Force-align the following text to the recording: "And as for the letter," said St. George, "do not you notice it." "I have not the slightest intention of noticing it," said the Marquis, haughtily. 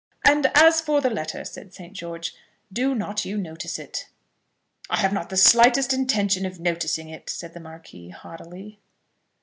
"And 0.25 0.47
as 0.55 0.81
for 0.81 0.99
the 0.99 1.11
letter," 1.11 1.45
said 1.45 1.75
St. 1.75 1.93
George, 1.93 2.33
"do 2.73 2.95
not 2.95 3.23
you 3.23 3.37
notice 3.37 3.77
it." 3.77 4.07
"I 4.89 4.97
have 4.97 5.13
not 5.13 5.29
the 5.29 5.37
slightest 5.37 5.93
intention 5.93 6.43
of 6.43 6.59
noticing 6.59 7.09
it," 7.09 7.29
said 7.29 7.53
the 7.53 7.59
Marquis, 7.59 8.09
haughtily. 8.09 8.79